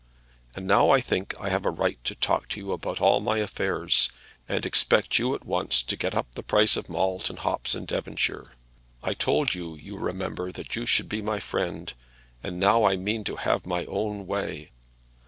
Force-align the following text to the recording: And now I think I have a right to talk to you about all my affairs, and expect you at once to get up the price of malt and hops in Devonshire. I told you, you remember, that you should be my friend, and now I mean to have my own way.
And 0.55 0.65
now 0.65 0.89
I 0.89 0.99
think 0.99 1.35
I 1.39 1.49
have 1.49 1.63
a 1.63 1.69
right 1.69 2.03
to 2.05 2.15
talk 2.15 2.49
to 2.49 2.59
you 2.59 2.71
about 2.71 2.99
all 2.99 3.19
my 3.19 3.37
affairs, 3.37 4.09
and 4.49 4.65
expect 4.65 5.19
you 5.19 5.35
at 5.35 5.45
once 5.45 5.83
to 5.83 5.95
get 5.95 6.15
up 6.15 6.33
the 6.33 6.41
price 6.41 6.75
of 6.75 6.89
malt 6.89 7.29
and 7.29 7.37
hops 7.37 7.75
in 7.75 7.85
Devonshire. 7.85 8.53
I 9.03 9.13
told 9.13 9.53
you, 9.53 9.75
you 9.75 9.99
remember, 9.99 10.51
that 10.53 10.75
you 10.75 10.87
should 10.87 11.07
be 11.07 11.21
my 11.21 11.39
friend, 11.39 11.93
and 12.41 12.59
now 12.59 12.83
I 12.83 12.95
mean 12.95 13.23
to 13.25 13.35
have 13.45 13.67
my 13.67 13.85
own 13.85 14.25
way. 14.25 14.71